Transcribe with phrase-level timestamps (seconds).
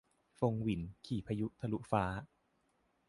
[0.39, 2.03] ฟงหวิน ขี่พายุทะลุฟ้า